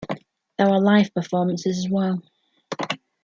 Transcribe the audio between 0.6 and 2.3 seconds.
are live performances as well.